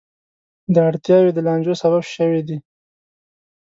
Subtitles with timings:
[0.73, 2.57] دا اړتیاوې د لانجو سبب شوې دي.